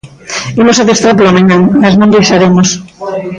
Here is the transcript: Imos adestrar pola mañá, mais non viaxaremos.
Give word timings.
Imos 0.61 0.77
adestrar 0.79 1.13
pola 1.17 1.35
mañá, 1.37 1.57
mais 1.81 1.95
non 1.97 2.11
viaxaremos. 2.13 2.67